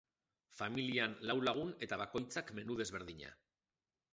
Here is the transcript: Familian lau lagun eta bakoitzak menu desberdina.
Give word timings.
Familian 0.59 1.13
lau 1.31 1.35
lagun 1.49 1.75
eta 1.87 1.99
bakoitzak 2.05 2.51
menu 2.61 2.79
desberdina. 2.81 3.31